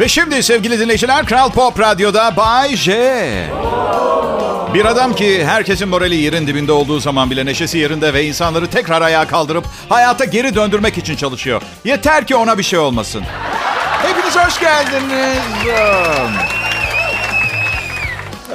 [0.00, 2.92] Ve şimdi sevgili dinleyiciler Kral Pop Radyo'da Bay J.
[4.74, 9.02] Bir adam ki herkesin morali yerin dibinde olduğu zaman bile neşesi yerinde ve insanları tekrar
[9.02, 11.62] ayağa kaldırıp hayata geri döndürmek için çalışıyor.
[11.84, 13.22] Yeter ki ona bir şey olmasın.
[14.02, 15.38] Hepiniz hoş geldiniz.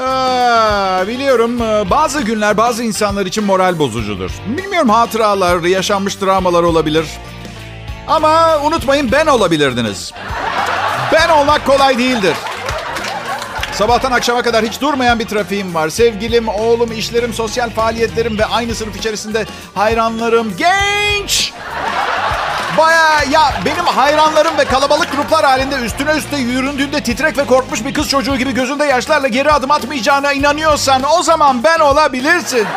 [0.01, 4.31] Aa, biliyorum e, bazı günler bazı insanlar için moral bozucudur.
[4.57, 7.05] Bilmiyorum hatıralar, yaşanmış travmalar olabilir.
[8.07, 10.13] Ama unutmayın ben olabilirdiniz.
[11.13, 12.35] Ben olmak kolay değildir.
[13.71, 15.89] Sabahtan akşama kadar hiç durmayan bir trafiğim var.
[15.89, 20.57] Sevgilim, oğlum, işlerim, sosyal faaliyetlerim ve aynı sınıf içerisinde hayranlarım.
[20.57, 21.53] Genç!
[22.77, 27.93] Baya ya benim hayranlarım ve kalabalık gruplar halinde üstüne üstte yüründüğünde titrek ve korkmuş bir
[27.93, 32.67] kız çocuğu gibi gözünde yaşlarla geri adım atmayacağına inanıyorsan o zaman ben olabilirsin.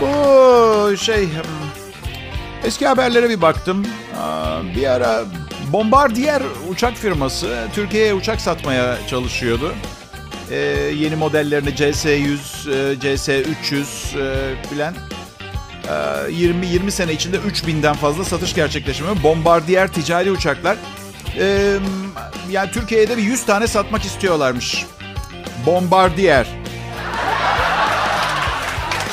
[0.00, 1.63] Bu şey hmm,
[2.64, 3.86] eski haberlere bir baktım.
[4.76, 5.24] Bir ara
[5.72, 9.74] Bombardier uçak firması Türkiye'ye uçak satmaya çalışıyordu.
[10.50, 10.56] Ee,
[10.96, 14.94] yeni modellerini CS100, e, CS300 e, filan.
[16.28, 19.22] Ee, 20 20 sene içinde 3000'den fazla satış gerçekleşmiyor.
[19.22, 20.76] Bombardier ticari uçaklar.
[21.38, 21.76] Ee,
[22.50, 24.86] yani Türkiye'de bir 100 tane satmak istiyorlarmış.
[25.66, 26.63] Bombardier.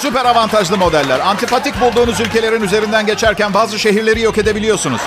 [0.02, 1.20] Süper avantajlı modeller.
[1.20, 5.02] Antipatik bulduğunuz ülkelerin üzerinden geçerken bazı şehirleri yok edebiliyorsunuz.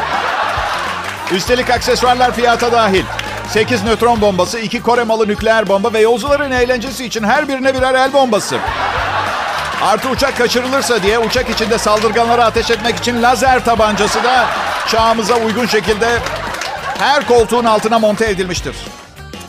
[1.32, 3.04] Üstelik aksesuarlar fiyata dahil.
[3.48, 7.94] 8 nötron bombası, 2 Kore malı nükleer bomba ve yolcuların eğlencesi için her birine birer
[7.94, 8.56] el bombası.
[9.82, 14.46] Artı uçak kaçırılırsa diye uçak içinde saldırganlara ateş etmek için lazer tabancası da
[14.88, 16.18] çağımıza uygun şekilde
[16.98, 18.76] her koltuğun altına monte edilmiştir.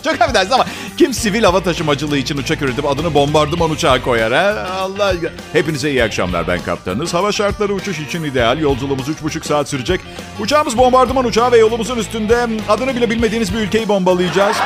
[0.03, 0.65] Çok affedersiniz ama
[0.97, 4.67] kim sivil hava taşımacılığı için uçak üretip adını bombardıman uçağı koyar ha?
[4.79, 5.13] Allah
[5.53, 7.13] Hepinize iyi akşamlar ben kaptanınız.
[7.13, 8.59] Hava şartları uçuş için ideal.
[8.59, 10.01] Yolculuğumuz 3,5 saat sürecek.
[10.39, 14.57] Uçağımız bombardıman uçağı ve yolumuzun üstünde adını bile bilmediğiniz bir ülkeyi bombalayacağız.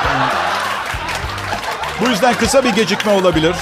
[2.02, 3.56] Bu yüzden kısa bir gecikme olabilir.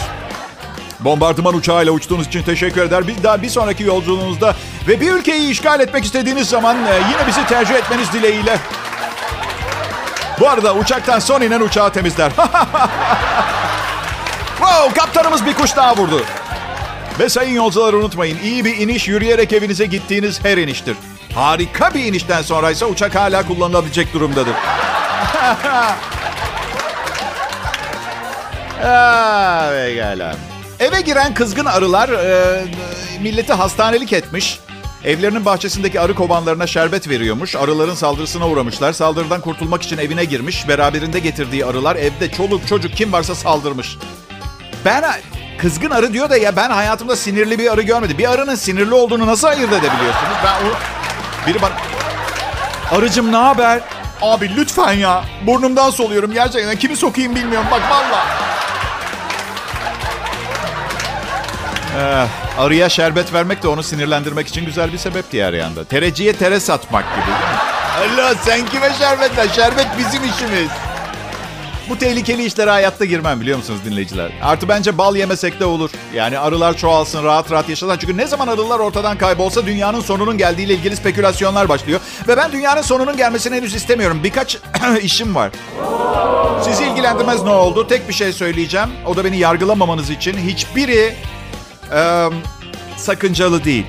[1.00, 3.08] Bombardıman uçağıyla uçtuğunuz için teşekkür eder.
[3.08, 4.56] Bir daha bir sonraki yolculuğunuzda
[4.88, 8.59] ve bir ülkeyi işgal etmek istediğiniz zaman e, yine bizi tercih etmeniz dileğiyle.
[10.40, 12.31] Bu arada uçaktan son inen uçağı temizler.
[14.58, 16.22] wow, kaptanımız bir kuş daha vurdu.
[17.20, 20.96] Ve sayın yolcular unutmayın, iyi bir iniş yürüyerek evinize gittiğiniz her iniştir.
[21.36, 24.53] Harika bir inişten sonra ise uçak hala kullanılabilecek durumdadır.
[28.84, 30.36] Aa, pekala.
[30.80, 32.64] Eve giren kızgın arılar e,
[33.22, 34.59] milleti hastanelik etmiş.
[35.03, 37.56] Evlerinin bahçesindeki arı kovanlarına şerbet veriyormuş.
[37.56, 38.94] Arıların saldırısına uğramışlar.
[38.94, 40.68] Saldırıdan kurtulmak için evine girmiş.
[40.68, 43.97] Beraberinde getirdiği arılar evde çoluk çocuk kim varsa saldırmış.
[44.86, 45.03] Ben
[45.57, 48.18] kızgın arı diyor da ya ben hayatımda sinirli bir arı görmedim.
[48.18, 50.38] Bir arının sinirli olduğunu nasıl ayırt edebiliyorsunuz?
[50.46, 50.69] Ben o...
[51.47, 51.74] Biri bana...
[52.91, 53.81] Arıcım ne haber?
[54.22, 55.24] Abi lütfen ya.
[55.47, 56.75] Burnumdan soluyorum gerçekten.
[56.75, 57.68] Kimi sokayım bilmiyorum.
[57.72, 58.25] Bak valla.
[62.00, 65.84] Eh, arıya şerbet vermek de onu sinirlendirmek için güzel bir sebep diğer yanda.
[65.84, 67.35] Tereciye tere satmak gibi.
[68.00, 69.47] Allah sen kime şerbet ver?
[69.56, 70.69] Şerbet bizim işimiz.
[71.90, 74.31] Bu tehlikeli işlere hayatta girmem biliyor musunuz dinleyiciler?
[74.41, 75.90] Artı bence bal yemesek de olur.
[76.16, 77.97] Yani arılar çoğalsın, rahat rahat yaşasın.
[77.97, 82.00] Çünkü ne zaman arılar ortadan kaybolsa dünyanın sonunun geldiğiyle ilgili spekülasyonlar başlıyor.
[82.28, 84.19] Ve ben dünyanın sonunun gelmesini henüz istemiyorum.
[84.24, 84.57] Birkaç
[85.01, 85.51] işim var.
[86.63, 87.88] Sizi ilgilendirmez ne oldu?
[87.88, 88.89] Tek bir şey söyleyeceğim.
[89.06, 90.38] O da beni yargılamamanız için.
[90.38, 91.16] Hiçbiri
[91.94, 92.30] e,
[92.98, 93.86] sakıncalı değil.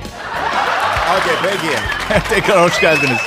[1.18, 2.24] Okey peki.
[2.34, 3.18] Tekrar hoş geldiniz.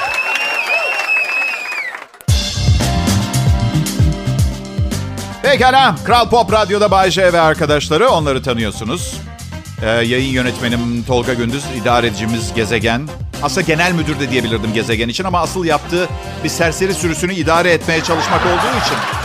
[5.44, 5.96] Pekala.
[6.06, 8.10] Kral Pop Radyo'da Bay J ve arkadaşları.
[8.10, 9.22] Onları tanıyorsunuz.
[9.82, 13.10] Ee, yayın yönetmenim Tolga Gündüz, idarecimiz Gezegen.
[13.44, 16.08] Aslında genel müdür de diyebilirdim Gezegen için ama asıl yaptığı
[16.44, 19.21] bir serseri sürüsünü idare etmeye çalışmak olduğu için.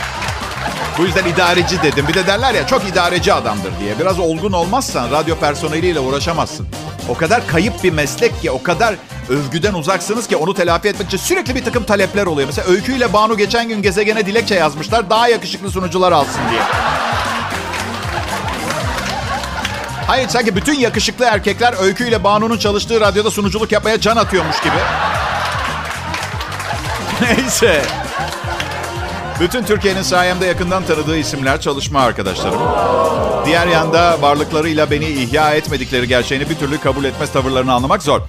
[0.97, 2.07] Bu yüzden idareci dedim.
[2.07, 3.99] Bir de derler ya çok idareci adamdır diye.
[3.99, 6.67] Biraz olgun olmazsan radyo personeliyle uğraşamazsın.
[7.09, 8.95] O kadar kayıp bir meslek ki, o kadar
[9.29, 12.47] övgüden uzaksınız ki onu telafi etmek için sürekli bir takım talepler oluyor.
[12.47, 15.09] Mesela Öykü ile Banu geçen gün gezegene dilekçe yazmışlar.
[15.09, 16.61] Daha yakışıklı sunucular alsın diye.
[20.07, 24.77] Hayır sanki bütün yakışıklı erkekler Öykü ile Banu'nun çalıştığı radyoda sunuculuk yapmaya can atıyormuş gibi.
[27.41, 27.81] Neyse.
[29.39, 32.61] Bütün Türkiye'nin sayemde yakından tanıdığı isimler çalışma arkadaşlarım.
[33.45, 38.21] Diğer yanda varlıklarıyla beni ihya etmedikleri gerçeğini bir türlü kabul etmez tavırlarını anlamak zor.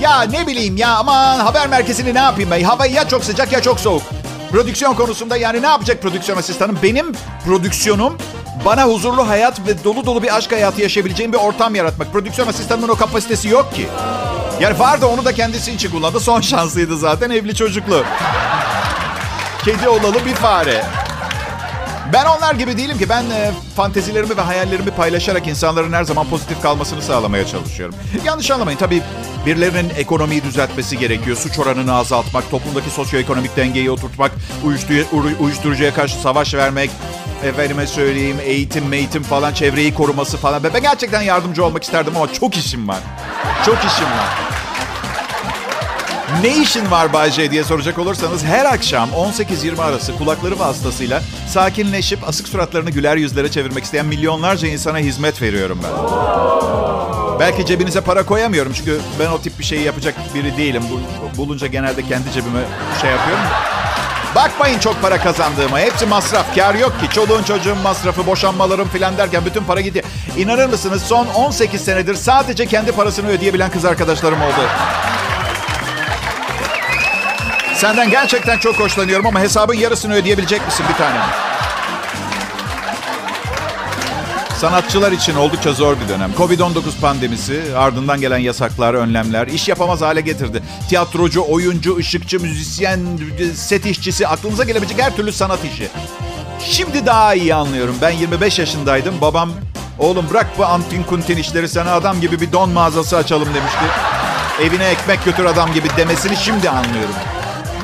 [0.00, 2.62] Ya ne bileyim ya aman haber merkezini ne yapayım ben?
[2.62, 4.02] Hava ya çok sıcak ya çok soğuk.
[4.50, 6.78] Prodüksiyon konusunda yani ne yapacak prodüksiyon asistanım?
[6.82, 7.12] Benim
[7.44, 8.18] prodüksiyonum
[8.64, 12.12] bana huzurlu hayat ve dolu dolu bir aşk hayatı yaşayabileceğim bir ortam yaratmak.
[12.12, 13.88] Prodüksiyon asistanının o kapasitesi yok ki.
[14.60, 16.20] Yani vardı onu da kendisi için kullandı.
[16.20, 18.04] Son şansıydı zaten evli çocuklu.
[19.64, 20.84] Kedi olalı bir fare.
[22.12, 23.08] Ben onlar gibi değilim ki.
[23.08, 27.94] Ben e, fantezilerimi ve hayallerimi paylaşarak insanların her zaman pozitif kalmasını sağlamaya çalışıyorum.
[28.24, 28.78] Yanlış anlamayın.
[28.78, 29.02] Tabii
[29.46, 31.36] birilerinin ekonomiyi düzeltmesi gerekiyor.
[31.36, 34.32] Suç oranını azaltmak, toplumdaki sosyoekonomik dengeyi oturtmak,
[34.64, 35.06] uyuşturucu,
[35.40, 36.90] uyuşturucuya karşı savaş vermek,
[37.44, 40.64] efendime söyleyeyim eğitim, eğitim falan, çevreyi koruması falan.
[40.64, 42.98] Ben gerçekten yardımcı olmak isterdim ama çok işim var.
[43.66, 44.38] Çok işim var.
[46.42, 52.28] Ne işin var Bay J diye soracak olursanız her akşam 18-20 arası kulakları vasıtasıyla sakinleşip
[52.28, 55.90] asık suratlarını güler yüzlere çevirmek isteyen milyonlarca insana hizmet veriyorum ben.
[57.40, 60.82] Belki cebinize para koyamıyorum çünkü ben o tip bir şeyi yapacak biri değilim.
[61.36, 62.60] Bulunca genelde kendi cebime
[63.00, 63.44] şey yapıyorum.
[64.34, 65.80] Bakmayın çok para kazandığıma.
[65.80, 66.54] Hepsi masraf.
[66.54, 67.14] Kar yok ki.
[67.14, 70.04] Çoluğun çocuğun masrafı, boşanmalarım filan derken bütün para gidiyor.
[70.36, 74.60] İnanır mısınız son 18 senedir sadece kendi parasını ödeyebilen kız arkadaşlarım oldu.
[77.78, 81.18] Senden gerçekten çok hoşlanıyorum ama hesabın yarısını ödeyebilecek misin bir tane?
[84.56, 86.32] Sanatçılar için oldukça zor bir dönem.
[86.38, 90.62] Covid-19 pandemisi, ardından gelen yasaklar, önlemler iş yapamaz hale getirdi.
[90.88, 93.00] Tiyatrocu, oyuncu, ışıkçı, müzisyen,
[93.54, 95.88] set işçisi, aklınıza gelebilecek her türlü sanat işi.
[96.60, 97.96] Şimdi daha iyi anlıyorum.
[98.02, 99.20] Ben 25 yaşındaydım.
[99.20, 99.50] Babam,
[99.98, 103.84] oğlum bırak bu antin kuntin işleri sana adam gibi bir don mağazası açalım demişti.
[104.62, 107.14] Evine ekmek götür adam gibi demesini şimdi anlıyorum.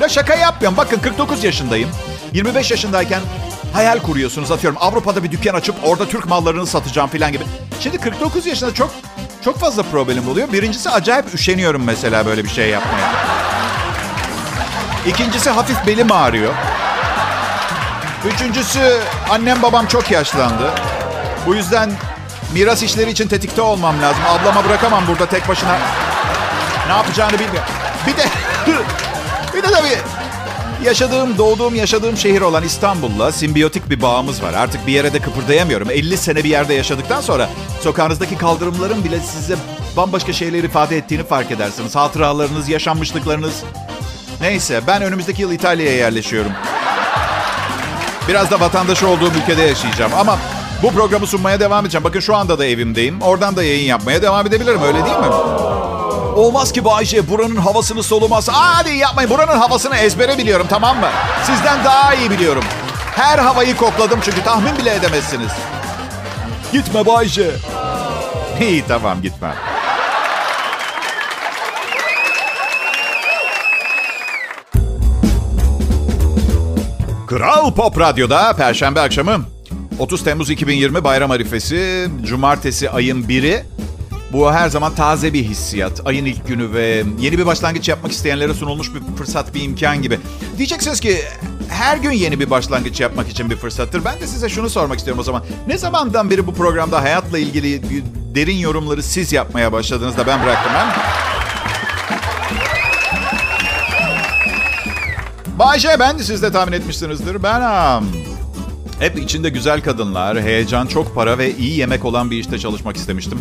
[0.01, 0.77] Ya şaka yapmıyorum.
[0.77, 1.89] Bakın 49 yaşındayım.
[2.33, 3.21] 25 yaşındayken
[3.73, 4.79] hayal kuruyorsunuz atıyorum.
[4.81, 7.43] Avrupa'da bir dükkan açıp orada Türk mallarını satacağım falan gibi.
[7.79, 8.91] Şimdi 49 yaşında çok
[9.43, 10.51] çok fazla problem oluyor.
[10.53, 13.13] Birincisi acayip üşeniyorum mesela böyle bir şey yapmaya.
[15.07, 16.53] İkincisi hafif belim ağrıyor.
[18.33, 18.99] Üçüncüsü
[19.29, 20.71] annem babam çok yaşlandı.
[21.47, 21.91] Bu yüzden
[22.53, 24.23] miras işleri için tetikte olmam lazım.
[24.27, 25.77] Ablama bırakamam burada tek başına.
[26.87, 27.63] Ne yapacağını bilmiyor.
[28.07, 28.25] Bir de
[29.55, 29.97] bir de tabii
[30.85, 34.53] yaşadığım, doğduğum, yaşadığım şehir olan İstanbul'la simbiyotik bir bağımız var.
[34.53, 35.91] Artık bir yere de kıpırdayamıyorum.
[35.91, 37.49] 50 sene bir yerde yaşadıktan sonra
[37.81, 39.55] sokağınızdaki kaldırımların bile size
[39.97, 41.95] bambaşka şeyler ifade ettiğini fark edersiniz.
[41.95, 43.63] Hatıralarınız, yaşanmışlıklarınız.
[44.41, 46.51] Neyse ben önümüzdeki yıl İtalya'ya yerleşiyorum.
[48.27, 50.37] Biraz da vatandaş olduğum ülkede yaşayacağım ama
[50.83, 52.03] bu programı sunmaya devam edeceğim.
[52.03, 53.21] Bakın şu anda da evimdeyim.
[53.21, 55.74] Oradan da yayın yapmaya devam edebilirim öyle değil mi?
[56.35, 58.47] Olmaz ki Bayce buranın havasını solumaz.
[58.51, 61.09] Hadi yapmayın buranın havasını ezbere biliyorum tamam mı?
[61.43, 62.63] Sizden daha iyi biliyorum.
[63.15, 65.51] Her havayı kokladım çünkü tahmin bile edemezsiniz.
[66.71, 67.51] Gitme Bayce.
[68.61, 69.53] İyi tamam gitme.
[77.27, 79.45] Kral Pop Radyo'da Perşembe akşamı
[79.99, 83.74] 30 Temmuz 2020 bayram arifesi Cumartesi ayın 1'i
[84.35, 86.01] bu her zaman taze bir hissiyat.
[86.05, 90.19] Ayın ilk günü ve yeni bir başlangıç yapmak isteyenlere sunulmuş bir fırsat, bir imkan gibi.
[90.57, 91.21] Diyeceksiniz ki
[91.69, 94.05] her gün yeni bir başlangıç yapmak için bir fırsattır.
[94.05, 95.43] Ben de size şunu sormak istiyorum o zaman.
[95.67, 97.81] Ne zamandan beri bu programda hayatla ilgili
[98.35, 100.87] derin yorumları siz yapmaya başladınız da ben bıraktım hem?
[105.59, 107.43] Bayşe ben de siz de tahmin etmişsinizdir.
[107.43, 107.61] Ben
[108.99, 113.39] hep içinde güzel kadınlar, heyecan, çok para ve iyi yemek olan bir işte çalışmak istemiştim.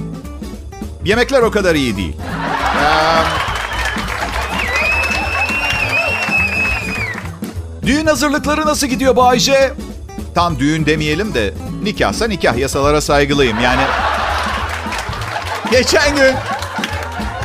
[1.05, 2.17] Yemekler o kadar iyi değil.
[7.87, 9.73] Düğün hazırlıkları nasıl gidiyor Bayce?
[10.35, 13.83] Tam düğün demeyelim de nikahsa nikah yasalara saygılıyım yani.
[15.71, 16.35] Geçen gün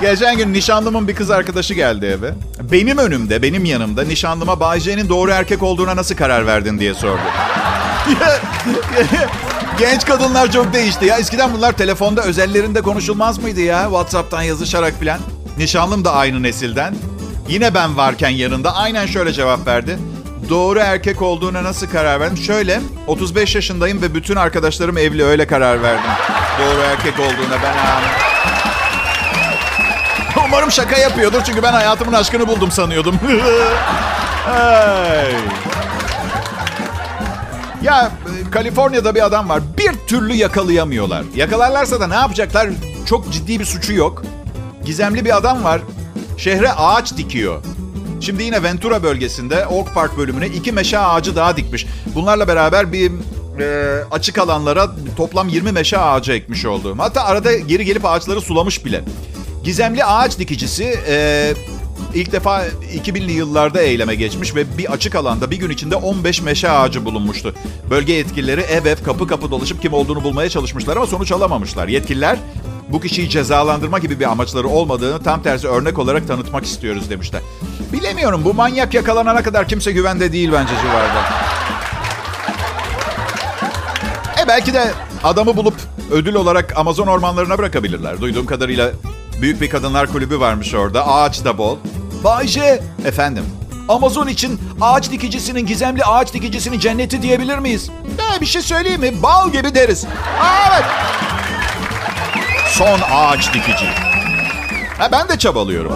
[0.02, 2.34] Geçen gün nişanlımın bir kız arkadaşı geldi eve.
[2.72, 7.22] Benim önümde, benim yanımda nişanlıma Bayce'nin doğru erkek olduğuna nasıl karar verdin diye sordu.
[9.80, 11.18] Genç kadınlar çok değişti ya.
[11.18, 13.84] Eskiden bunlar telefonda özellerinde konuşulmaz mıydı ya?
[13.84, 15.20] Whatsapp'tan yazışarak filan.
[15.58, 16.96] Nişanlım da aynı nesilden.
[17.50, 20.00] Yine ben varken yanında aynen şöyle cevap verdi.
[20.50, 22.36] Doğru erkek olduğuna nasıl karar verdin?
[22.36, 26.12] Şöyle, 35 yaşındayım ve bütün arkadaşlarım evli öyle karar verdim.
[26.60, 27.76] Doğru erkek olduğuna ben...
[30.48, 33.20] Umarım şaka yapıyordur çünkü ben hayatımın aşkını buldum sanıyordum.
[34.46, 35.36] hey.
[37.84, 38.12] Ya
[38.52, 39.62] Kaliforniya'da bir adam var.
[39.78, 41.24] Bir türlü yakalayamıyorlar.
[41.36, 42.70] Yakalarlarsa da ne yapacaklar?
[43.06, 44.24] Çok ciddi bir suçu yok.
[44.86, 45.82] Gizemli bir adam var.
[46.38, 47.64] Şehre ağaç dikiyor.
[48.22, 51.88] Şimdi yine Ventura bölgesinde Oak Park bölümüne iki meşe ağacı daha dikmiş.
[52.16, 53.12] Bunlarla beraber bir
[53.60, 56.96] e, açık alanlara toplam 20 meşe ağacı ekmiş oldu.
[56.98, 59.04] Hatta arada geri gelip ağaçları sulamış bile.
[59.64, 61.54] Gizemli ağaç dikicisi e,
[62.16, 66.70] ilk defa 2000'li yıllarda eyleme geçmiş ve bir açık alanda bir gün içinde 15 meşe
[66.70, 67.56] ağacı bulunmuştu.
[67.90, 71.88] Bölge yetkilileri ev ev kapı kapı dolaşıp kim olduğunu bulmaya çalışmışlar ama sonuç alamamışlar.
[71.88, 72.38] Yetkililer
[72.90, 77.42] Bu kişiyi cezalandırma gibi bir amaçları olmadığını tam tersi örnek olarak tanıtmak istiyoruz demişler.
[77.94, 81.24] Bilemiyorum bu manyak yakalanana kadar kimse güvende değil bence civarda.
[84.44, 84.92] E belki de
[85.24, 85.76] adamı bulup
[86.12, 88.22] ödül olarak Amazon ormanlarına bırakabilirler.
[88.22, 88.92] Duyduğum kadarıyla
[89.42, 91.08] büyük bir kadınlar kulübü varmış orada.
[91.08, 91.78] Ağaç da bol.
[92.24, 92.82] Bayce.
[93.06, 93.46] Efendim.
[93.90, 97.90] Amazon için ağaç dikicisinin, gizemli ağaç dikicisinin cenneti diyebilir miyiz?
[98.38, 99.24] E, bir şey söyleyeyim mi?
[99.24, 100.06] Bal gibi deriz.
[100.42, 100.86] Aa, evet.
[102.72, 103.86] Son ağaç dikici.
[104.98, 105.94] Ha, ben de çabalıyorum.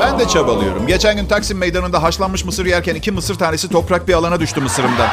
[0.00, 0.86] Ben de çabalıyorum.
[0.86, 5.08] Geçen gün Taksim Meydanı'nda haşlanmış mısır yerken iki mısır tanesi toprak bir alana düştü mısırımdan.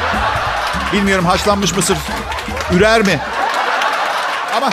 [0.92, 1.98] Bilmiyorum haşlanmış mısır
[2.72, 3.20] ürer mi?
[4.56, 4.70] Ama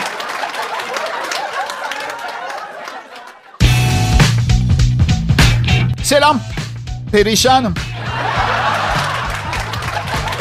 [6.08, 6.40] Selam.
[7.12, 7.74] Perişanım.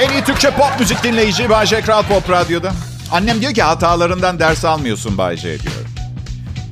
[0.02, 2.72] En iyi Türkçe pop müzik dinleyici Bayce Kral Pop Radyo'da.
[3.12, 5.74] Annem diyor ki hatalarından ders almıyorsun Bayce diyor.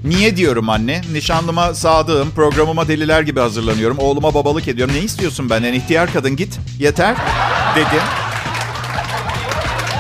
[0.04, 1.02] Niye diyorum anne?
[1.14, 3.98] Nişanlıma sadığım, programıma deliler gibi hazırlanıyorum.
[3.98, 4.96] Oğluma babalık ediyorum.
[4.96, 5.74] Ne istiyorsun benden?
[5.74, 6.60] İhtiyar kadın git.
[6.80, 7.16] Yeter.
[7.76, 8.04] Dedim.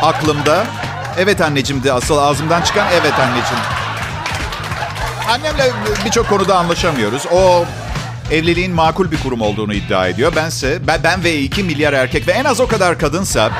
[0.01, 0.65] Aklımda.
[1.17, 3.63] Evet anneciğim de asıl ağzımdan çıkan evet anneciğim.
[5.29, 5.71] Annemle
[6.05, 7.25] birçok konuda anlaşamıyoruz.
[7.31, 7.65] O
[8.31, 10.35] evliliğin makul bir kurum olduğunu iddia ediyor.
[10.35, 13.51] Bense ben, ben ve 2 milyar erkek ve en az o kadar kadınsa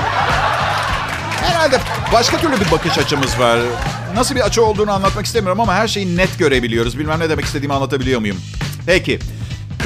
[1.42, 1.80] herhalde
[2.14, 3.60] başka türlü bir bakış açımız var.
[4.16, 7.00] Nasıl bir açı olduğunu anlatmak istemiyorum ama her şeyi net görebiliyoruz.
[7.00, 8.38] Bilmem ne demek istediğimi anlatabiliyor muyum?
[8.86, 9.20] Peki.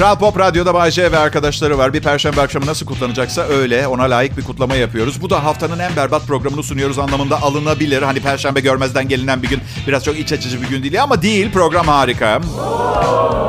[0.00, 1.92] Kral Pop Radyo'da Bay J ve arkadaşları var.
[1.92, 3.86] Bir perşembe akşamı nasıl kutlanacaksa öyle.
[3.86, 5.22] Ona layık bir kutlama yapıyoruz.
[5.22, 8.02] Bu da haftanın en berbat programını sunuyoruz anlamında alınabilir.
[8.02, 9.60] Hani perşembe görmezden gelinen bir gün.
[9.86, 11.52] Biraz çok iç açıcı bir gün değil ama değil.
[11.52, 12.40] Program harika.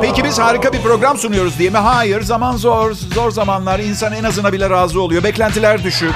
[0.02, 1.78] Peki biz harika bir program sunuyoruz diye mi?
[1.78, 2.22] Hayır.
[2.22, 2.92] Zaman zor.
[3.14, 3.78] Zor zamanlar.
[3.78, 5.22] İnsan en azına bile razı oluyor.
[5.22, 6.14] Beklentiler düşük.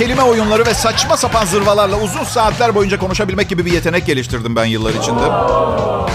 [0.00, 4.64] Kelime oyunları ve saçma sapan zırvalarla uzun saatler boyunca konuşabilmek gibi bir yetenek geliştirdim ben
[4.64, 5.20] yıllar içinde.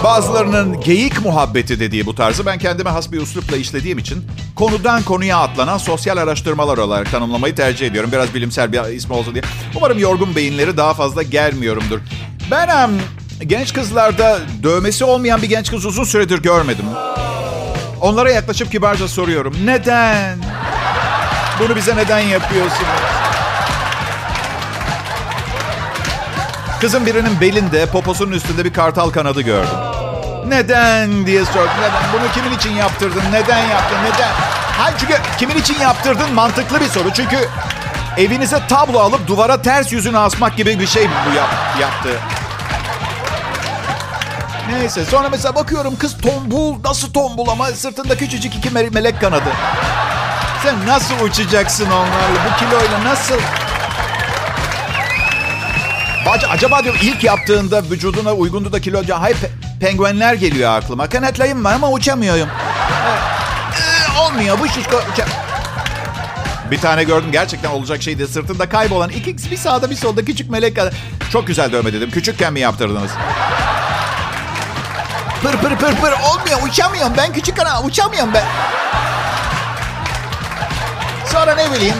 [0.04, 4.26] Bazılarının geyik muhabbeti dediği bu tarzı ben kendime has bir üslupla işlediğim için
[4.56, 8.12] konudan konuya atlanan sosyal araştırmalar olarak tanımlamayı tercih ediyorum.
[8.12, 9.44] Biraz bilimsel bir ismi olsun diye.
[9.76, 12.00] Umarım yorgun beyinleri daha fazla gelmiyorumdur.
[12.52, 12.92] Ben hem
[13.48, 16.86] genç kızlarda dövmesi olmayan bir genç kız uzun süredir görmedim.
[18.02, 19.56] Onlara yaklaşıp kibarca soruyorum.
[19.66, 20.38] Neden?
[21.60, 23.25] Bunu bize neden yapıyorsunuz?
[26.82, 29.70] Kızın birinin belinde, poposunun üstünde bir kartal kanadı gördüm.
[30.48, 31.70] Neden diye sordum.
[31.80, 32.04] Neden?
[32.14, 33.24] Bunu kimin için yaptırdın?
[33.32, 33.98] Neden yaptın?
[34.04, 34.32] Neden?
[34.78, 37.14] Hayır çünkü kimin için yaptırdın mantıklı bir soru.
[37.14, 37.50] Çünkü
[38.18, 41.50] evinize tablo alıp duvara ters yüzünü asmak gibi bir şey bu yap,
[41.82, 42.10] yaptı.
[44.70, 46.76] Neyse sonra mesela bakıyorum kız tombul.
[46.84, 49.50] Nasıl tombul ama sırtında küçücük iki melek kanadı.
[50.64, 52.40] Sen nasıl uçacaksın onlarla?
[52.52, 53.36] Bu kiloyla nasıl?
[56.50, 59.04] Acaba diyorum ilk yaptığında vücuduna uygundu da kilo...
[59.20, 61.10] Hayır pe- penguenler geliyor aklıma.
[61.10, 62.50] Kanatlayayım var ama uçamıyorum.
[63.74, 64.98] Ee, olmuyor bu şişko...
[65.14, 65.26] Uça...
[66.72, 68.28] Bir tane gördüm gerçekten olacak şeydi.
[68.28, 70.78] Sırtında kaybolan iki bir sağda bir solda küçük melek.
[71.32, 72.12] Çok güzel dövme dedim.
[72.12, 73.12] Küçükken mi yaptırdınız?
[75.42, 77.14] Pır pır pır pır olmuyor uçamıyorum.
[77.18, 78.44] Ben küçük ana uçamıyorum ben.
[81.32, 81.96] Sonra ne bileyim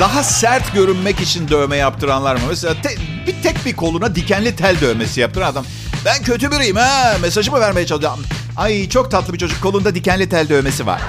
[0.00, 2.42] daha sert görünmek için dövme yaptıranlar mı?
[2.48, 2.90] Mesela te,
[3.26, 5.64] bir tek bir koluna dikenli tel dövmesi yaptıran adam.
[6.04, 8.24] Ben kötü biriyim ha mesajımı vermeye çalışıyorum.
[8.56, 11.00] Ay çok tatlı bir çocuk kolunda dikenli tel dövmesi var.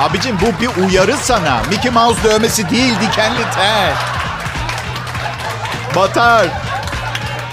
[0.00, 1.62] Abicim bu bir uyarı sana.
[1.70, 3.94] Mickey Mouse dövmesi değil dikenli tel.
[5.96, 6.46] Batar.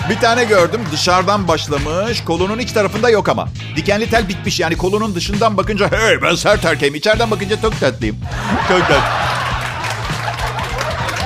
[0.10, 3.48] Bir tane gördüm dışarıdan başlamış kolunun iç tarafında yok ama.
[3.76, 6.96] Dikenli tel bitmiş yani kolunun dışından bakınca hey ben sert erkeğim.
[6.96, 8.18] İçeriden bakınca çok tatlıyım.
[8.70, 9.25] Çok tatlı.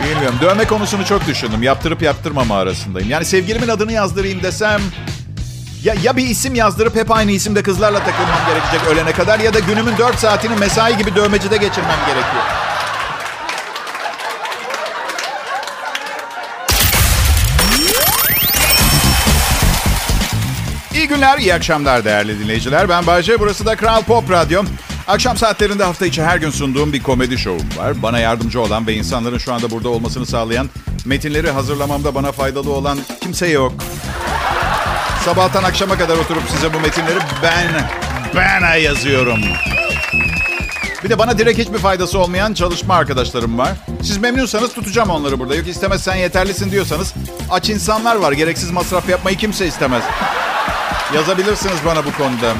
[0.03, 0.37] Bilmiyorum.
[0.41, 1.63] Dövme konusunu çok düşündüm.
[1.63, 3.09] Yaptırıp yaptırmama arasındayım.
[3.09, 4.81] Yani sevgilimin adını yazdırayım desem...
[5.83, 9.39] Ya, ya bir isim yazdırıp hep aynı isimde kızlarla takılmam gerekecek ölene kadar...
[9.39, 12.43] ya da günümün 4 saatini mesai gibi dövmecide geçirmem gerekiyor.
[20.93, 22.89] İyi günler, iyi akşamlar değerli dinleyiciler.
[22.89, 24.63] Ben Bayce, burası da Kral Pop Radyo.
[25.09, 28.01] Akşam saatlerinde hafta içi her gün sunduğum bir komedi şovum var.
[28.01, 30.69] Bana yardımcı olan ve insanların şu anda burada olmasını sağlayan,
[31.05, 33.73] metinleri hazırlamamda bana faydalı olan kimse yok.
[35.25, 37.67] Sabahtan akşama kadar oturup size bu metinleri ben,
[38.35, 39.39] ben yazıyorum.
[41.03, 43.71] Bir de bana direkt hiçbir faydası olmayan çalışma arkadaşlarım var.
[44.03, 45.55] Siz memnunsanız tutacağım onları burada.
[45.55, 47.13] Yok istemezsen yeterlisin diyorsanız
[47.51, 48.31] aç insanlar var.
[48.31, 50.03] Gereksiz masraf yapmayı kimse istemez.
[51.15, 52.53] Yazabilirsiniz bana bu konuda.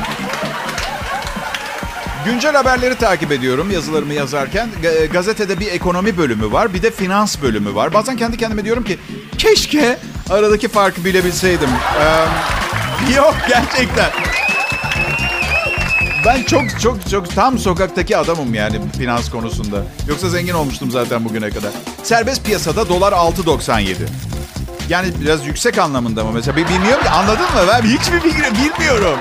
[2.32, 4.70] Güncel haberleri takip ediyorum yazılarımı yazarken.
[5.14, 7.94] Gazetede bir ekonomi bölümü var, bir de finans bölümü var.
[7.94, 9.00] Bazen kendi kendime diyorum ki
[9.38, 9.98] keşke
[10.30, 11.70] Aradaki farkı bilebilseydim.
[11.70, 14.12] Ee, yok gerçekten.
[16.26, 19.84] Ben çok çok çok tam sokaktaki adamım yani finans konusunda.
[20.08, 21.72] Yoksa zengin olmuştum zaten bugüne kadar.
[22.04, 23.96] Serbest piyasada dolar 6.97.
[24.90, 26.58] Yani biraz yüksek anlamında mı mesela?
[26.58, 27.62] Bilmiyorum ki anladın mı?
[27.68, 29.20] Ben hiçbir fikri bilmiyorum.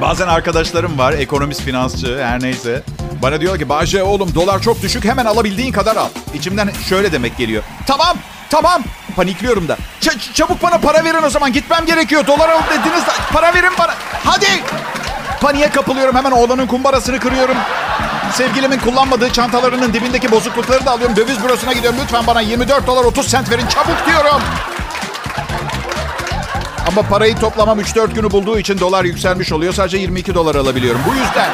[0.00, 2.82] Bazen arkadaşlarım var, ekonomist, finansçı, her neyse.
[3.22, 6.08] Bana diyor ki Bahçe oğlum dolar çok düşük hemen alabildiğin kadar al.
[6.34, 7.62] İçimden şöyle demek geliyor.
[7.86, 8.16] Tamam,
[8.50, 8.82] tamam.
[9.16, 9.76] Panikliyorum da.
[10.00, 12.26] Ç- çabuk bana para verin o zaman gitmem gerekiyor.
[12.26, 13.94] Dolar al dediniz de para verin bana.
[14.24, 14.46] Hadi.
[15.40, 17.56] Paniğe kapılıyorum hemen oğlanın kumbarasını kırıyorum.
[18.32, 21.16] Sevgilimin kullanmadığı çantalarının dibindeki bozuklukları da alıyorum.
[21.16, 21.98] Döviz bürosuna gidiyorum.
[22.02, 24.40] Lütfen bana 24 dolar 30 sent verin çabuk diyorum.
[26.88, 29.72] Ama parayı toplamam 3-4 günü bulduğu için dolar yükselmiş oluyor.
[29.72, 31.00] Sadece 22 dolar alabiliyorum.
[31.08, 31.50] Bu yüzden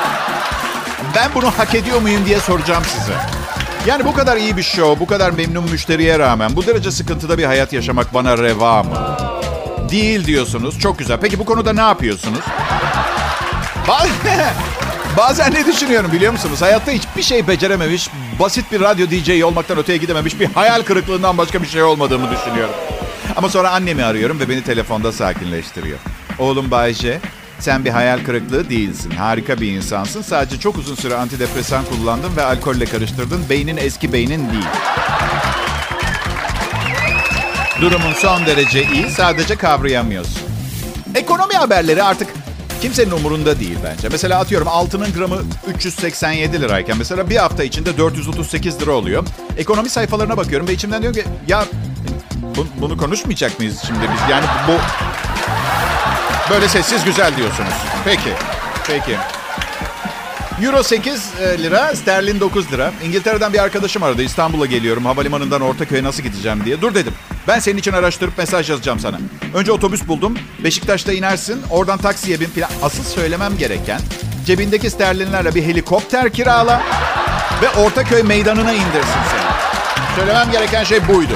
[1.14, 3.12] ben bunu hak ediyor muyum diye soracağım size.
[3.86, 7.44] Yani bu kadar iyi bir show, bu kadar memnun müşteriye rağmen bu derece sıkıntıda bir
[7.44, 9.16] hayat yaşamak bana reva mı?
[9.90, 10.78] Değil diyorsunuz.
[10.78, 11.18] Çok güzel.
[11.20, 12.40] Peki bu konuda ne yapıyorsunuz?
[15.16, 16.62] Bazen ne düşünüyorum biliyor musunuz?
[16.62, 18.10] Hayatta hiçbir şey becerememiş,
[18.40, 22.74] basit bir radyo DJ olmaktan öteye gidememiş bir hayal kırıklığından başka bir şey olmadığımı düşünüyorum.
[23.37, 25.99] Ama sonra annemi arıyorum ve beni telefonda sakinleştiriyor.
[26.38, 27.21] Oğlum Bayce,
[27.59, 29.11] sen bir hayal kırıklığı değilsin.
[29.11, 30.23] Harika bir insansın.
[30.23, 33.40] Sadece çok uzun süre antidepresan kullandın ve alkolle karıştırdın.
[33.50, 34.66] Beynin eski beynin değil.
[37.81, 39.11] Durumun son derece iyi.
[39.11, 40.43] Sadece kavrayamıyorsun.
[41.14, 42.28] Ekonomi haberleri artık
[42.83, 44.09] kimsenin umurunda değil bence.
[44.09, 45.38] Mesela atıyorum altının gramı
[45.76, 49.25] 387 lirayken mesela bir hafta içinde 438 lira oluyor.
[49.59, 51.64] Ekonomi sayfalarına bakıyorum ve içimden diyorum ki ya
[52.56, 54.30] bu, bunu konuşmayacak mıyız şimdi biz?
[54.30, 54.73] Yani bu
[56.50, 57.75] böyle sessiz güzel diyorsunuz.
[58.04, 58.30] Peki.
[58.87, 59.16] Peki.
[60.62, 62.92] Euro 8 e, lira, sterlin 9 lira.
[63.04, 64.23] İngiltere'den bir arkadaşım aradı.
[64.23, 65.04] İstanbul'a geliyorum.
[65.04, 66.80] Havalimanından Ortaköy'e nasıl gideceğim diye.
[66.80, 67.12] Dur dedim.
[67.49, 69.18] Ben senin için araştırıp mesaj yazacağım sana.
[69.54, 70.38] Önce otobüs buldum.
[70.64, 71.62] Beşiktaş'ta inersin.
[71.70, 72.70] Oradan taksiye bin falan.
[72.82, 74.00] Asıl söylemem gereken
[74.47, 76.82] cebindeki sterlinlerle bir helikopter kirala
[77.62, 79.45] ve Ortaköy meydanına indirsin seni.
[80.17, 81.34] Söylemem gereken şey buydu.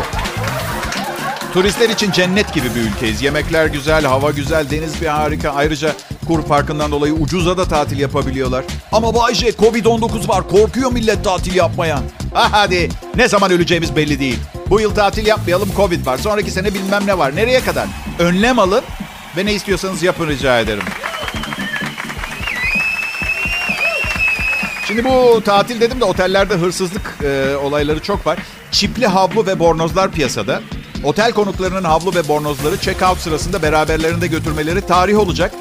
[1.52, 3.22] Turistler için cennet gibi bir ülkeyiz.
[3.22, 5.50] Yemekler güzel, hava güzel, deniz bir harika.
[5.50, 5.92] Ayrıca
[6.26, 8.64] kur parkından dolayı ucuza da tatil yapabiliyorlar.
[8.92, 10.48] Ama Bayce Covid-19 var.
[10.48, 12.02] Korkuyor millet tatil yapmaya.
[12.34, 12.88] Ah hadi.
[13.16, 14.38] Ne zaman öleceğimiz belli değil.
[14.70, 16.18] Bu yıl tatil yapmayalım Covid var.
[16.18, 17.36] Sonraki sene bilmem ne var.
[17.36, 17.86] Nereye kadar?
[18.18, 18.82] Önlem alın
[19.36, 20.84] ve ne istiyorsanız yapın rica ederim.
[24.86, 28.38] Şimdi bu tatil dedim de otellerde hırsızlık e, olayları çok var.
[28.70, 30.60] Çipli havlu ve bornozlar piyasada.
[31.04, 35.54] Otel konuklarının havlu ve bornozları check-out sırasında beraberlerinde götürmeleri tarih olacak.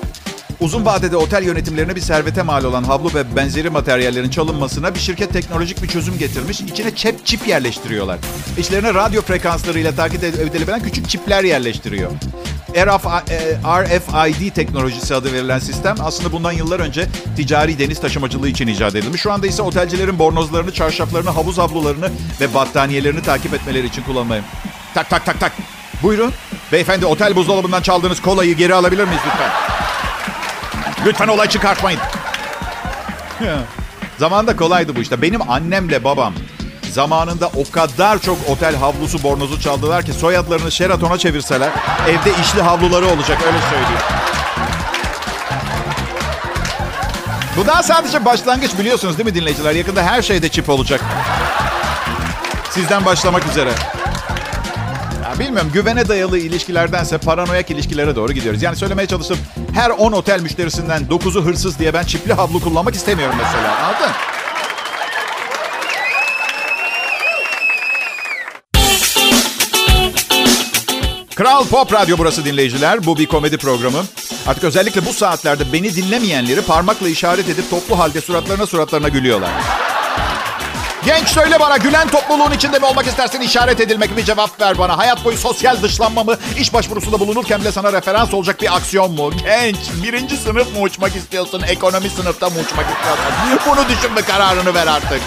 [0.59, 5.33] Uzun vadede otel yönetimlerine bir servete mal olan havlu ve benzeri materyallerin çalınmasına bir şirket
[5.33, 6.61] teknolojik bir çözüm getirmiş.
[6.61, 8.19] İçine çep çip yerleştiriyorlar.
[8.57, 12.11] İçlerine radyo frekanslarıyla takip edilebilen küçük çipler yerleştiriyor.
[12.75, 19.21] RFID teknolojisi adı verilen sistem aslında bundan yıllar önce ticari deniz taşımacılığı için icat edilmiş.
[19.21, 24.43] Şu anda ise otelcilerin bornozlarını, çarşaflarını, havuz havlularını ve battaniyelerini takip etmeleri için kullanmayın.
[24.93, 25.51] Tak tak tak tak.
[26.03, 26.33] Buyurun.
[26.71, 29.51] Beyefendi otel buzdolabından çaldığınız kolayı geri alabilir miyiz lütfen?
[31.05, 31.99] Lütfen olay çıkartmayın.
[34.17, 35.21] Zamanında kolaydı bu işte.
[35.21, 36.33] Benim annemle babam
[36.91, 41.69] zamanında o kadar çok otel havlusu bornozu çaldılar ki soyadlarını Sheraton'a çevirseler
[42.07, 44.01] evde işli havluları olacak öyle söyleyeyim.
[47.57, 49.71] Bu daha sadece başlangıç biliyorsunuz değil mi dinleyiciler?
[49.71, 51.01] Yakında her şeyde çip olacak.
[52.69, 53.71] Sizden başlamak üzere.
[55.27, 58.63] Ya bilmiyorum güvene dayalı ilişkilerdense paranoyak ilişkilere doğru gidiyoruz.
[58.63, 59.37] Yani söylemeye çalıştım.
[59.73, 63.77] Her 10 otel müşterisinden 9'u hırsız diye ben çipli havlu kullanmak istemiyorum mesela.
[63.77, 64.11] Anladın?
[71.35, 73.05] Kral Pop Radyo burası dinleyiciler.
[73.05, 74.03] Bu bir komedi programı.
[74.47, 79.51] Artık özellikle bu saatlerde beni dinlemeyenleri parmakla işaret edip toplu halde suratlarına suratlarına gülüyorlar.
[81.07, 84.97] Genç söyle bana gülen topluluğun içinde mi olmak istersin işaret edilmek mi cevap ver bana.
[84.97, 86.35] Hayat boyu sosyal dışlanma mı?
[86.59, 89.31] İş başvurusunda bulunurken bile sana referans olacak bir aksiyon mu?
[89.45, 91.61] Genç birinci sınıf mı uçmak istiyorsun?
[91.67, 93.65] Ekonomi sınıfta mı uçmak istiyorsun?
[93.67, 95.21] Bunu düşün ve kararını ver artık.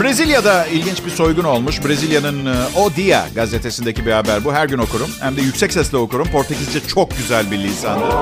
[0.00, 1.84] Brezilya'da ilginç bir soygun olmuş.
[1.84, 4.52] Brezilya'nın O Dia gazetesindeki bir haber bu.
[4.52, 5.10] Her gün okurum.
[5.20, 6.28] Hem de yüksek sesle okurum.
[6.28, 8.14] Portekizce çok güzel bir lisandır.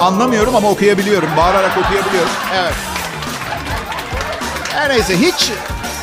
[0.00, 1.28] Anlamıyorum ama okuyabiliyorum.
[1.36, 2.30] Bağırarak okuyabiliyorum.
[2.54, 2.74] Evet.
[4.78, 5.50] Her neyse hiç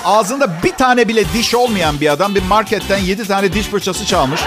[0.06, 4.42] ağzında bir tane bile diş olmayan bir adam bir marketten yedi tane diş fırçası çalmış.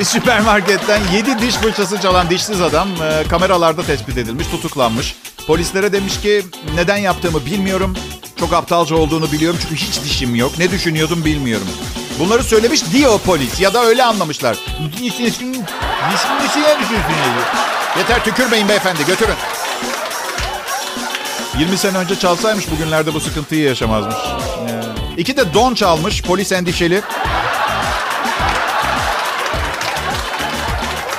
[0.00, 5.16] Bir süpermarketten yedi diş fırçası çalan dişsiz adam e, kameralarda tespit edilmiş, tutuklanmış.
[5.46, 7.96] Polislere demiş ki neden yaptığımı bilmiyorum.
[8.40, 10.58] Çok aptalca olduğunu biliyorum çünkü hiç dişim yok.
[10.58, 11.68] Ne düşünüyordum bilmiyorum.
[12.18, 14.56] Bunları söylemiş diyor polis ya da öyle anlamışlar.
[14.92, 15.26] Dişini
[16.48, 16.76] dişine
[17.98, 19.36] Yeter tükürmeyin beyefendi götürün.
[21.58, 24.16] 20 sene önce çalsaymış bugünlerde bu sıkıntıyı yaşamazmış.
[24.16, 24.82] Ee,
[25.16, 27.02] iki de don çalmış polis endişeli.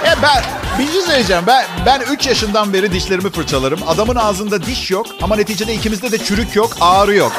[0.06, 0.44] E ben
[0.80, 1.44] bir şey söyleyeceğim.
[1.48, 3.80] Ben, ben 3 yaşından beri dişlerimi fırçalarım.
[3.88, 7.32] Adamın ağzında diş yok ama neticede ikimizde de çürük yok, ağrı yok.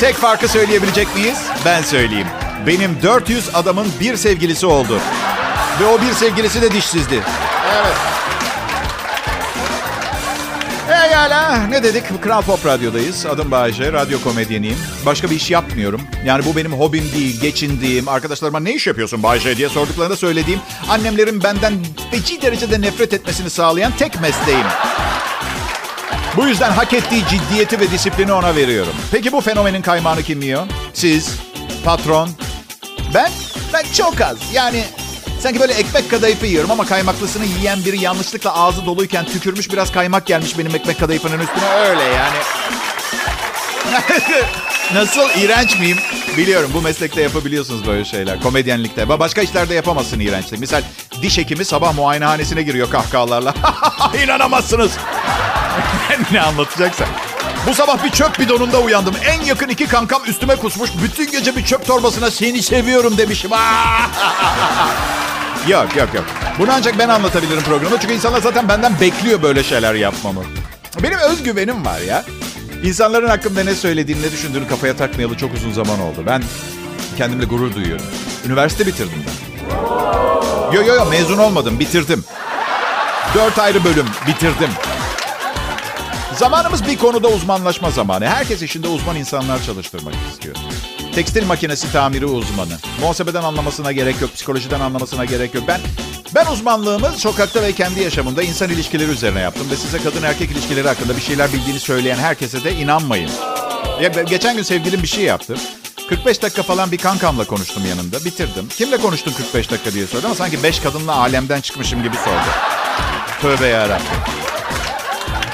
[0.00, 1.38] Tek farkı söyleyebilecek miyiz?
[1.64, 2.28] Ben söyleyeyim.
[2.66, 5.00] Benim 400 adamın bir sevgilisi oldu.
[5.80, 7.22] Ve o bir sevgilisi de dişsizdi.
[7.76, 8.17] Evet.
[11.18, 12.22] Pekala ne dedik?
[12.22, 13.26] Kral Pop Radyo'dayız.
[13.26, 14.78] Adım Bayece, radyo komedyeniyim.
[15.06, 16.00] Başka bir iş yapmıyorum.
[16.24, 18.08] Yani bu benim hobim değil, geçindiğim.
[18.08, 20.60] Arkadaşlarıma ne iş yapıyorsun Bayece diye sorduklarında söylediğim...
[20.88, 21.74] ...annemlerin benden
[22.10, 24.66] feci derecede nefret etmesini sağlayan tek mesleğim.
[26.36, 28.92] Bu yüzden hak ettiği ciddiyeti ve disiplini ona veriyorum.
[29.12, 30.66] Peki bu fenomenin kaymağını kim yiyor?
[30.92, 31.34] Siz,
[31.84, 32.30] patron,
[33.14, 33.30] ben,
[33.72, 34.36] ben çok az.
[34.52, 34.84] Yani
[35.40, 40.26] Sanki böyle ekmek kadayıfı yiyorum ama kaymaklısını yiyen biri yanlışlıkla ağzı doluyken tükürmüş biraz kaymak
[40.26, 42.36] gelmiş benim ekmek kadayıfının üstüne öyle yani.
[44.94, 45.98] Nasıl iğrenç miyim?
[46.36, 48.40] Biliyorum bu meslekte yapabiliyorsunuz böyle şeyler.
[48.42, 49.08] Komedyenlikte.
[49.08, 50.60] Başka işlerde yapamazsın iğrençlik.
[50.60, 50.82] Misal
[51.22, 53.54] diş hekimi sabah muayenehanesine giriyor kahkahalarla.
[54.24, 54.92] İnanamazsınız.
[56.32, 57.04] ne anlatacaksa.
[57.66, 59.14] Bu sabah bir çöp bidonunda uyandım.
[59.26, 60.90] En yakın iki kankam üstüme kusmuş.
[61.02, 63.50] Bütün gece bir çöp torbasına seni seviyorum demişim.
[65.68, 66.24] Yok yok yok.
[66.58, 68.00] Bunu ancak ben anlatabilirim programda.
[68.00, 70.40] Çünkü insanlar zaten benden bekliyor böyle şeyler yapmamı.
[71.02, 72.24] Benim özgüvenim var ya.
[72.84, 76.22] İnsanların hakkında ne söylediğini, ne düşündüğünü kafaya takmayalı çok uzun zaman oldu.
[76.26, 76.42] Ben
[77.16, 78.04] kendimle gurur duyuyorum.
[78.46, 79.48] Üniversite bitirdim ben.
[80.76, 82.24] Yo yo yo mezun olmadım, bitirdim.
[83.34, 84.70] Dört ayrı bölüm bitirdim.
[86.34, 88.26] Zamanımız bir konuda uzmanlaşma zamanı.
[88.26, 90.56] Herkes işinde uzman insanlar çalıştırmak istiyor.
[91.14, 92.78] Tekstil makinesi tamiri uzmanı.
[93.00, 95.64] Muhasebeden anlamasına gerek yok, psikolojiden anlamasına gerek yok.
[95.68, 95.80] Ben
[96.34, 99.70] ben uzmanlığımı sokakta ve kendi yaşamımda insan ilişkileri üzerine yaptım.
[99.70, 103.30] Ve size kadın erkek ilişkileri hakkında bir şeyler bildiğini söyleyen herkese de inanmayın.
[104.02, 105.56] Ya, geçen gün sevgilim bir şey yaptı.
[106.08, 108.24] 45 dakika falan bir kankamla konuştum yanında.
[108.24, 108.68] Bitirdim.
[108.68, 112.48] Kimle konuştun 45 dakika diye sordu ama sanki 5 kadınla alemden çıkmışım gibi sordu.
[113.42, 114.06] Tövbe yarabbim.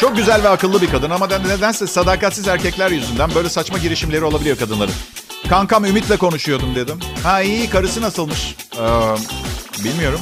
[0.01, 4.59] Çok güzel ve akıllı bir kadın ama nedense sadakatsiz erkekler yüzünden böyle saçma girişimleri olabiliyor
[4.59, 4.95] kadınların.
[5.49, 6.99] Kankam Ümit'le konuşuyordum dedim.
[7.23, 8.57] Ha iyi karısı nasılmış?
[8.77, 10.21] Ee, bilmiyorum.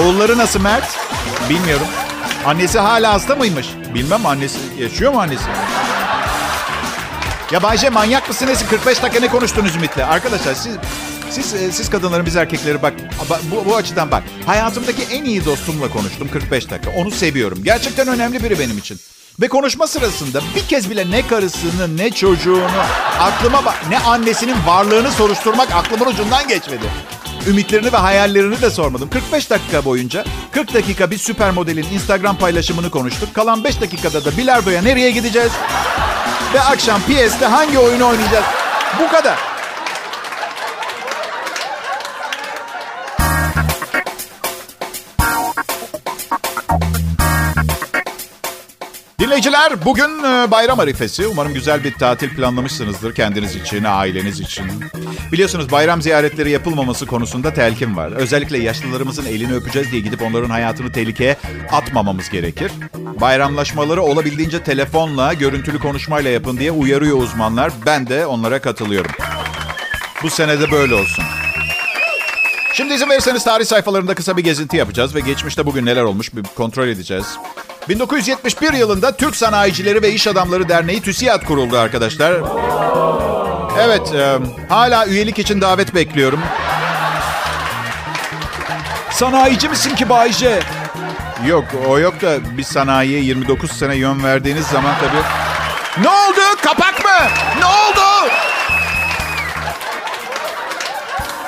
[0.00, 0.98] Oğulları nasıl Mert?
[1.50, 1.86] Bilmiyorum.
[2.46, 3.66] Annesi hala hasta mıymış?
[3.94, 4.58] Bilmem annesi.
[4.78, 5.44] Yaşıyor mu annesi?
[7.52, 8.64] Ya Bayce manyak mısınız?
[8.70, 9.98] 45 dakika ne konuştunuz Ümit'le?
[9.98, 10.76] Arkadaşlar siz
[11.30, 12.94] siz, e, siz kadınların biz erkekleri bak
[13.50, 14.22] bu, bu açıdan bak.
[14.46, 16.90] Hayatımdaki en iyi dostumla konuştum 45 dakika.
[16.90, 17.58] Onu seviyorum.
[17.64, 19.00] Gerçekten önemli biri benim için.
[19.40, 22.82] Ve konuşma sırasında bir kez bile ne karısını ne çocuğunu
[23.20, 26.84] aklıma bak ne annesinin varlığını soruşturmak aklımın ucundan geçmedi.
[27.48, 29.10] Ümitlerini ve hayallerini de sormadım.
[29.10, 33.34] 45 dakika boyunca 40 dakika bir süper modelin Instagram paylaşımını konuştuk.
[33.34, 35.52] Kalan 5 dakikada da bilardoya nereye gideceğiz?
[36.54, 38.44] Ve akşam PS'te hangi oyunu oynayacağız?
[39.00, 39.57] Bu kadar.
[49.20, 51.26] Dinleyiciler bugün e, bayram arifesi.
[51.26, 54.64] Umarım güzel bir tatil planlamışsınızdır kendiniz için, aileniz için.
[55.32, 58.12] Biliyorsunuz bayram ziyaretleri yapılmaması konusunda telkin var.
[58.12, 61.36] Özellikle yaşlılarımızın elini öpeceğiz diye gidip onların hayatını tehlikeye
[61.72, 62.72] atmamamız gerekir.
[63.20, 67.72] Bayramlaşmaları olabildiğince telefonla, görüntülü konuşmayla yapın diye uyarıyor uzmanlar.
[67.86, 69.10] Ben de onlara katılıyorum.
[70.22, 71.24] Bu senede böyle olsun.
[72.74, 76.42] Şimdi izin verirseniz tarih sayfalarında kısa bir gezinti yapacağız ve geçmişte bugün neler olmuş bir
[76.42, 77.26] kontrol edeceğiz.
[77.88, 82.34] 1971 yılında Türk Sanayicileri ve İş Adamları Derneği TÜSİAD kuruldu arkadaşlar.
[83.80, 86.40] Evet, e, hala üyelik için davet bekliyorum.
[89.10, 90.60] Sanayici misin ki Bayce?
[91.46, 95.22] Yok, o yok da bir sanayiye 29 sene yön verdiğiniz zaman tabii...
[96.04, 96.40] Ne oldu?
[96.62, 97.28] Kapak mı?
[97.58, 98.30] Ne oldu?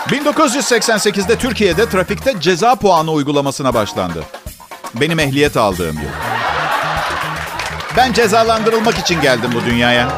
[0.08, 4.24] 1988'de Türkiye'de trafikte ceza puanı uygulamasına başlandı.
[4.94, 6.10] Benim ehliyet aldığım yıl.
[7.96, 10.08] Ben cezalandırılmak için geldim bu dünyaya.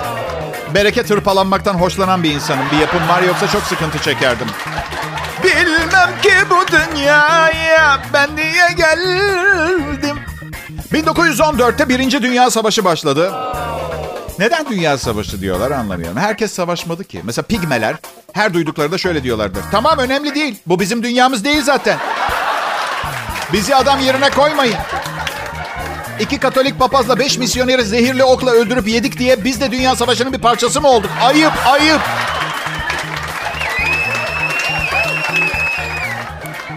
[0.74, 2.64] Bereket hırpalanmaktan hoşlanan bir insanım.
[2.72, 4.46] Bir yapım var yoksa çok sıkıntı çekerdim.
[5.44, 10.16] Bilmem ki bu dünyaya ben niye geldim.
[10.92, 13.32] 1914'te Birinci Dünya Savaşı başladı.
[14.38, 16.16] Neden Dünya Savaşı diyorlar anlamıyorum.
[16.16, 17.20] Herkes savaşmadı ki.
[17.24, 17.96] Mesela pigmeler
[18.32, 19.62] her duyduklarında şöyle diyorlardır.
[19.70, 20.58] Tamam önemli değil.
[20.66, 21.98] Bu bizim dünyamız değil zaten.
[23.52, 24.76] Bizi adam yerine koymayın.
[26.20, 30.38] İki Katolik papazla beş misyoneri zehirli okla öldürüp yedik diye biz de Dünya Savaşı'nın bir
[30.38, 31.10] parçası mı olduk?
[31.22, 32.00] Ayıp, ayıp.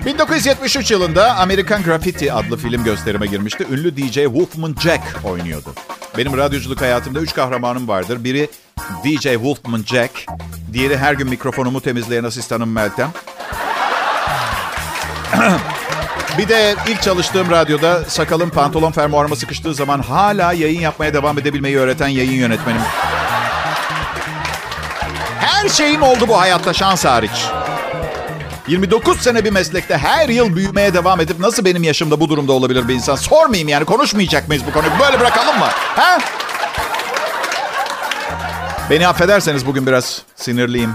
[0.05, 3.65] 1973 yılında American Graffiti adlı film gösterime girmişti.
[3.71, 5.73] Ünlü DJ Wolfman Jack oynuyordu.
[6.17, 8.23] Benim radyoculuk hayatımda üç kahramanım vardır.
[8.23, 8.49] Biri
[9.03, 10.11] DJ Wolfman Jack,
[10.73, 13.09] diğeri her gün mikrofonumu temizleyen asistanım Meltem.
[16.38, 21.78] Bir de ilk çalıştığım radyoda sakalım pantolon fermuarıma sıkıştığı zaman hala yayın yapmaya devam edebilmeyi
[21.78, 22.82] öğreten yayın yönetmenim.
[25.39, 27.45] Her şeyim oldu bu hayatta şans hariç.
[28.67, 32.88] 29 sene bir meslekte her yıl büyümeye devam edip nasıl benim yaşımda bu durumda olabilir
[32.88, 33.15] bir insan?
[33.15, 34.91] Sormayayım yani konuşmayacak mıyız bu konuyu?
[35.00, 35.67] Böyle bırakalım mı?
[35.95, 36.19] Ha?
[38.89, 40.93] Beni affederseniz bugün biraz sinirliyim.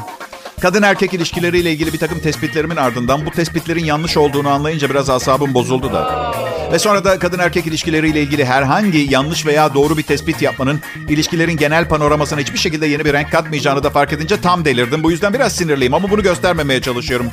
[0.60, 5.54] Kadın erkek ilişkileriyle ilgili bir takım tespitlerimin ardından bu tespitlerin yanlış olduğunu anlayınca biraz asabım
[5.54, 6.32] bozuldu da.
[6.72, 11.56] Ve sonra da kadın erkek ilişkileriyle ilgili herhangi yanlış veya doğru bir tespit yapmanın ilişkilerin
[11.56, 15.02] genel panoramasına hiçbir şekilde yeni bir renk katmayacağını da fark edince tam delirdim.
[15.02, 17.26] Bu yüzden biraz sinirliyim ama bunu göstermemeye çalışıyorum.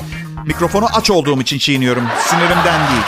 [0.46, 2.04] Mikrofonu aç olduğum için çiğniyorum.
[2.30, 3.04] Sinirimden değil.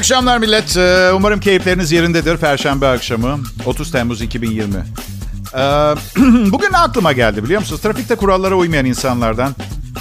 [0.00, 0.76] Akşamlar millet.
[0.76, 2.36] Ee, Umarım keyifleriniz yerindedir.
[2.36, 4.74] Perşembe akşamı 30 Temmuz 2020.
[4.74, 5.58] Ee,
[6.52, 7.82] Bugün ne aklıma geldi biliyor musunuz?
[7.82, 9.54] Trafikte kurallara uymayan insanlardan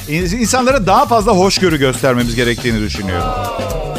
[0.09, 3.27] insanlara daha fazla hoşgörü göstermemiz gerektiğini düşünüyorum.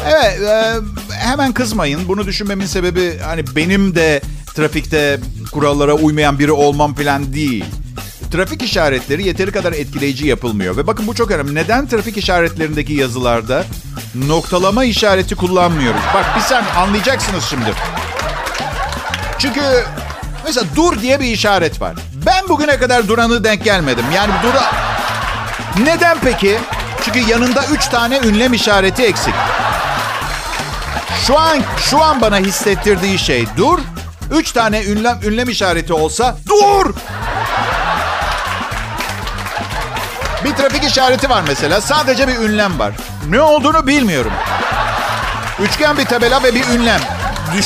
[0.07, 0.73] Evet, e,
[1.15, 2.07] hemen kızmayın.
[2.07, 4.21] Bunu düşünmemin sebebi hani benim de
[4.55, 5.19] trafikte
[5.51, 7.65] kurallara uymayan biri olmam falan değil.
[8.31, 10.77] Trafik işaretleri yeteri kadar etkileyici yapılmıyor.
[10.77, 11.55] Ve bakın bu çok önemli.
[11.55, 13.63] Neden trafik işaretlerindeki yazılarda
[14.15, 16.01] noktalama işareti kullanmıyoruz?
[16.13, 17.73] Bak bir sen anlayacaksınız şimdi.
[19.39, 19.61] Çünkü
[20.45, 21.95] mesela dur diye bir işaret var.
[22.25, 24.05] Ben bugüne kadar duranı denk gelmedim.
[24.15, 24.71] Yani dura...
[25.83, 26.57] Neden peki?
[27.05, 29.33] Çünkü yanında üç tane ünlem işareti eksik.
[31.27, 33.79] Şu an şu an bana hissettirdiği şey dur.
[34.35, 36.93] Üç tane ünlem ünlem işareti olsa dur.
[40.45, 41.81] Bir trafik işareti var mesela.
[41.81, 42.93] Sadece bir ünlem var.
[43.29, 44.31] Ne olduğunu bilmiyorum.
[45.59, 46.99] Üçgen bir tabela ve bir ünlem.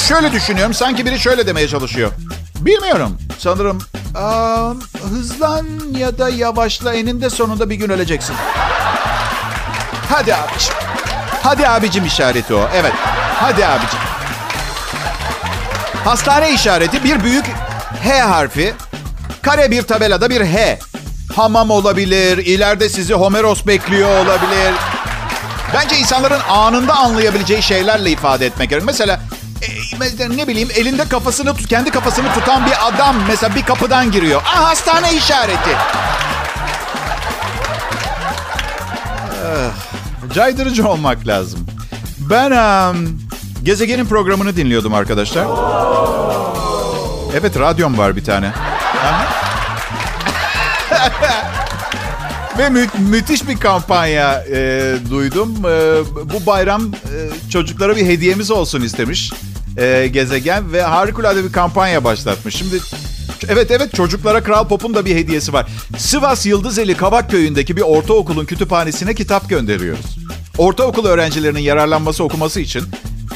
[0.08, 0.74] Şöyle düşünüyorum.
[0.74, 2.12] Sanki biri şöyle demeye çalışıyor.
[2.56, 3.18] Bilmiyorum.
[3.40, 3.82] Sanırım
[4.16, 4.74] aa,
[5.12, 5.66] hızlan
[5.98, 8.36] ya da yavaşla eninde sonunda bir gün öleceksin.
[10.10, 10.74] Hadi abicim.
[11.44, 12.70] Hadi abicim işareti o.
[12.76, 12.94] Evet.
[13.36, 14.00] Hadi abicim.
[16.06, 17.46] Hastane işareti bir büyük
[18.04, 18.74] H harfi.
[19.42, 20.80] Kare bir tabelada bir H.
[21.36, 22.38] Hamam olabilir.
[22.38, 24.74] İleride sizi Homeros bekliyor olabilir.
[25.74, 28.84] Bence insanların anında anlayabileceği şeylerle ifade etmek.
[28.84, 29.22] Mesela
[29.62, 34.42] e, ne bileyim elinde kafasını kendi kafasını tutan bir adam mesela bir kapıdan giriyor.
[34.46, 35.72] Ah hastane işareti.
[39.46, 41.68] Ah, caydırıcı olmak lazım.
[42.20, 43.20] Ben um,
[43.66, 45.48] Gezegenin programını dinliyordum arkadaşlar.
[47.40, 48.52] Evet radyom var bir tane.
[52.58, 55.56] Ve mü- müthiş bir kampanya e, duydum.
[55.66, 56.00] E,
[56.34, 59.32] bu bayram e, çocuklara bir hediyemiz olsun istemiş
[59.78, 62.56] e, gezegen ve harikulade bir kampanya başlatmış.
[62.56, 62.76] Şimdi
[63.50, 65.68] evet evet çocuklara Kral Pop'un da bir hediyesi var.
[65.98, 70.18] Sivas Yıldızeli Kavak Köyü'ndeki bir ortaokulun kütüphanesine kitap gönderiyoruz.
[70.58, 72.84] Ortaokul öğrencilerinin yararlanması okuması için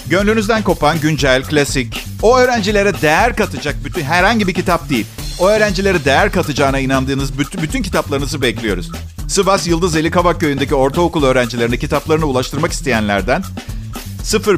[0.10, 5.06] gönlünüzden kopan güncel, klasik, o öğrencilere değer katacak bütün herhangi bir kitap değil.
[5.40, 8.92] O öğrencilere değer katacağına inandığınız bütün, bütün kitaplarınızı bekliyoruz.
[9.28, 13.44] Sivas Yıldızeli Kavak Köyü'ndeki ortaokul öğrencilerine kitaplarını ulaştırmak isteyenlerden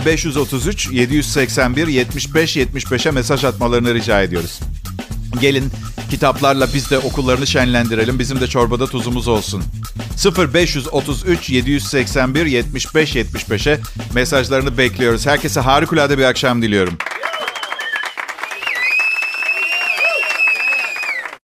[0.06, 4.60] 0533 781 75 75'e mesaj atmalarını rica ediyoruz.
[5.42, 5.72] Gelin
[6.10, 8.20] kitaplarla biz de okullarını şenlendirelim.
[8.20, 9.64] Bizim de çorbada tuzumuz olsun.
[10.54, 13.80] 0533 781 75 75'e
[14.14, 15.26] mesajlarını bekliyoruz.
[15.26, 16.98] Herkese harikulade bir akşam diliyorum.